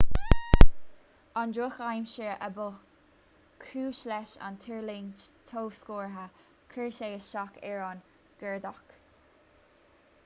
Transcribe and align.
an 1.41 1.51
drochaimsir 1.57 2.31
a 2.47 2.49
ba 2.55 2.65
chúis 3.65 3.99
leis 4.13 4.33
an 4.49 4.57
tuirlingt 4.65 5.27
thobscortha 5.53 6.25
chuir 6.75 6.91
sé 7.01 7.11
isteach 7.21 7.63
ar 7.75 7.87
an 7.93 8.05
gcuardach 8.43 8.99